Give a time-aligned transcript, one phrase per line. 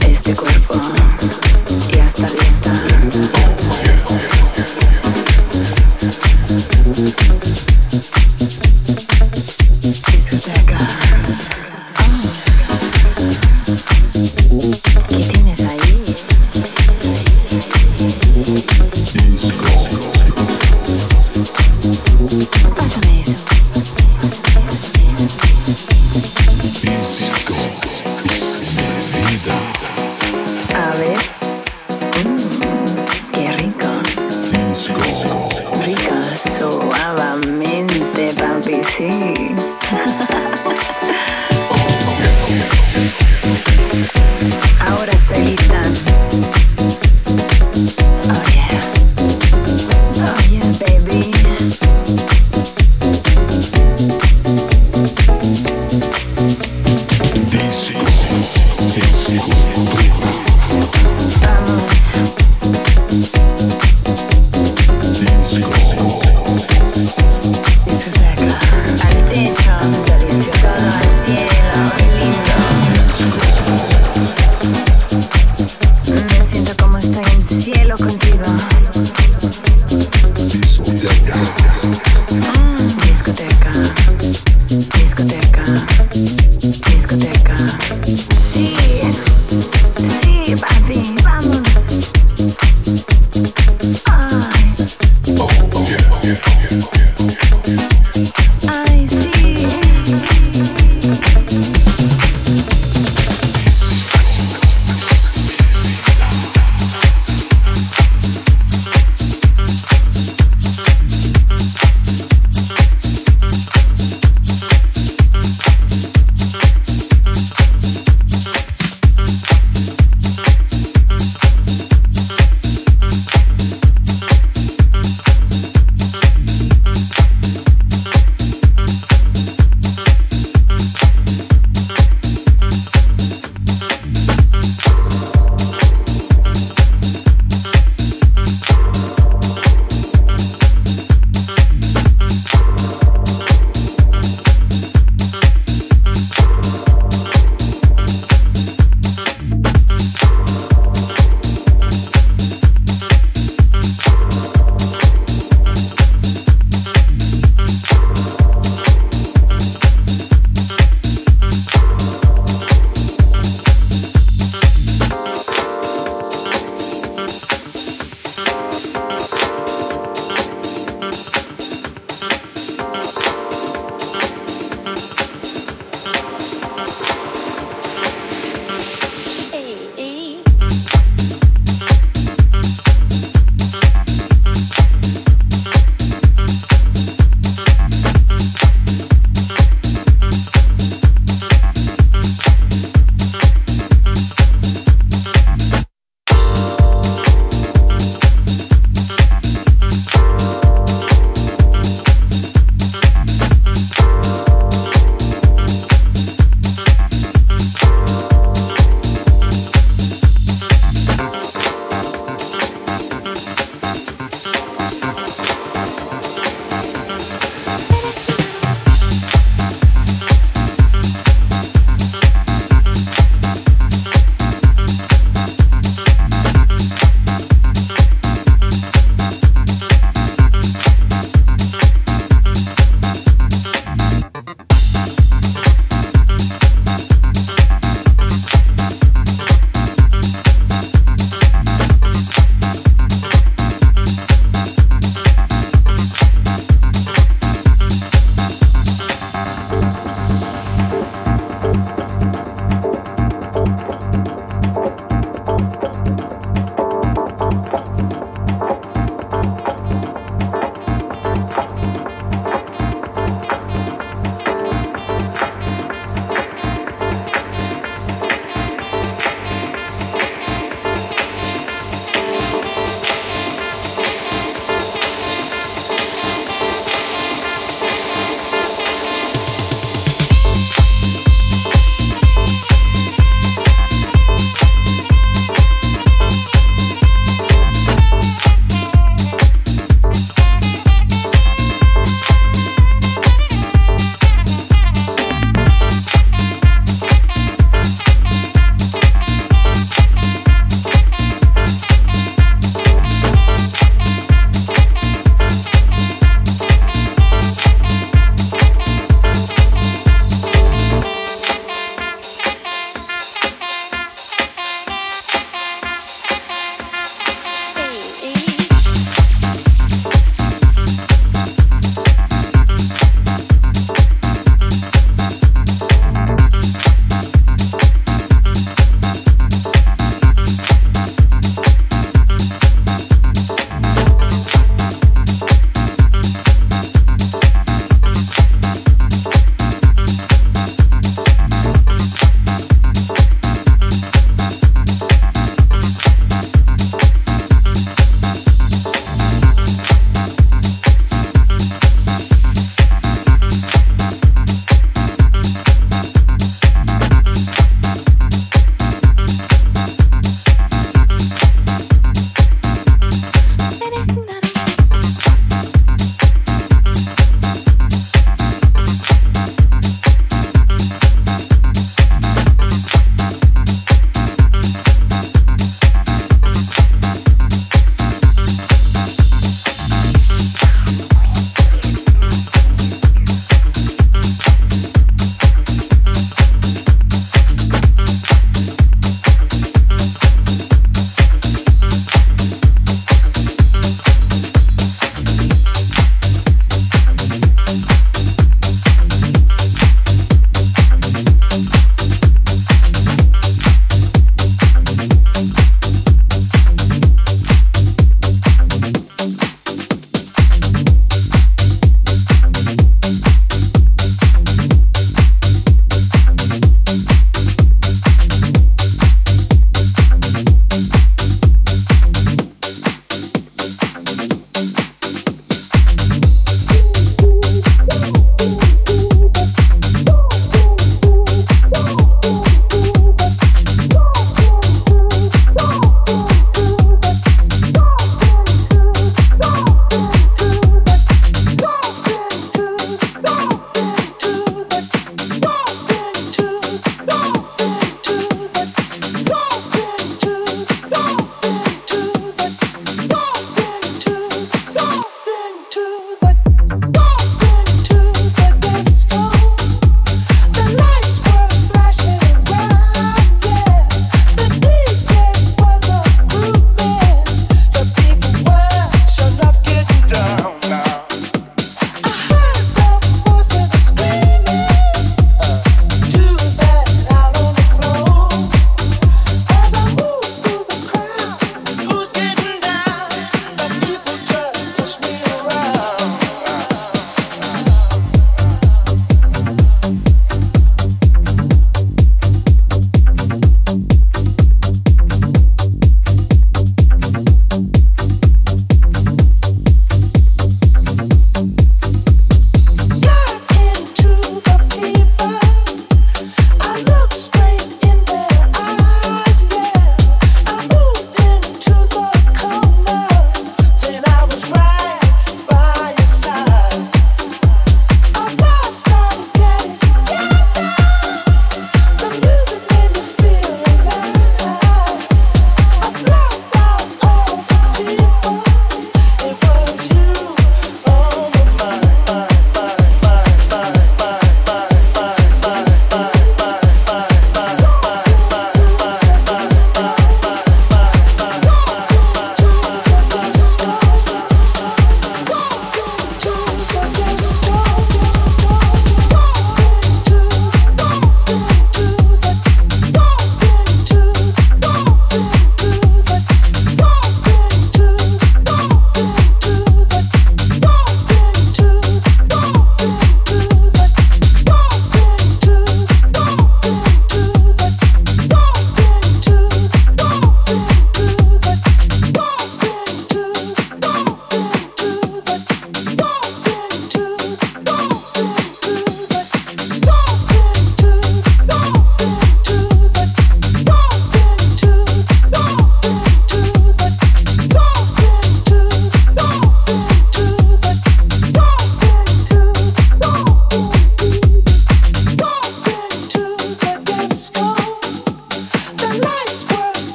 [0.00, 1.41] Este cuerpo.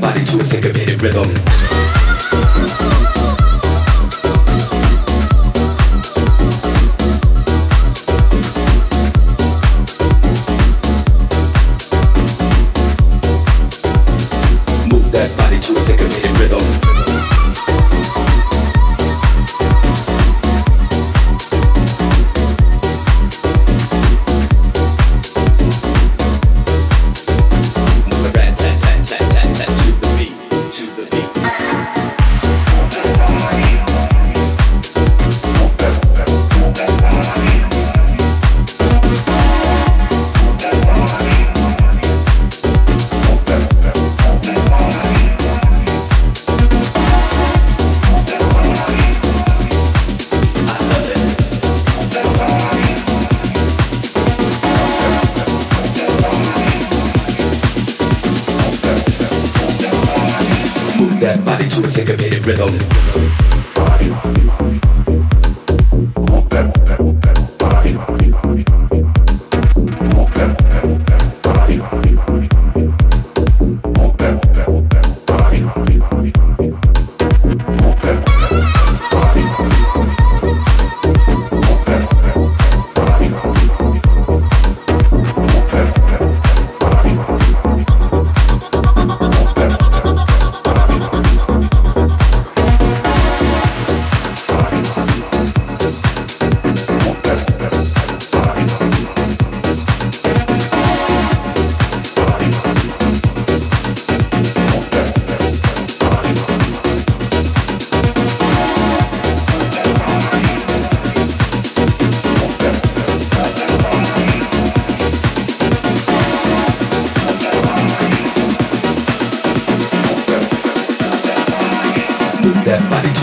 [0.00, 1.32] body to a syncopated rhythm.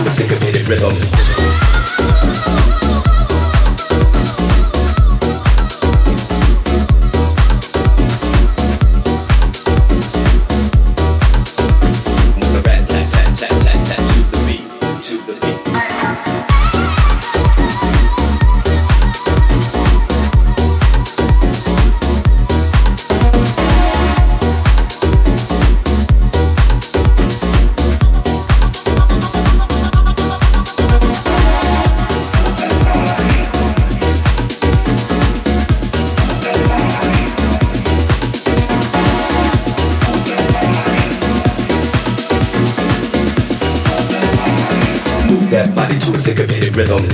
[0.06, 1.71] a syncopated rhythm.
[46.82, 47.11] Wiadomo.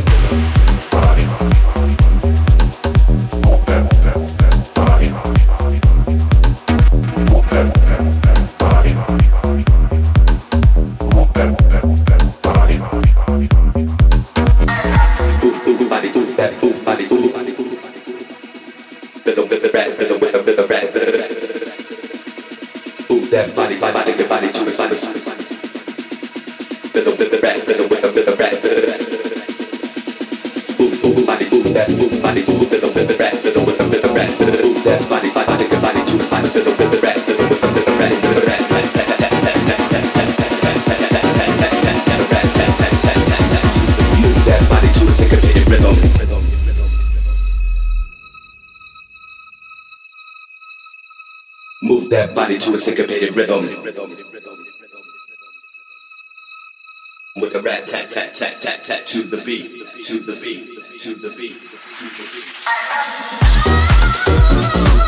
[58.18, 59.70] tat tat tat tat to the beat,
[60.02, 60.66] to the beat,
[60.98, 62.24] to the beat, to the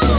[0.04, 0.09] beat.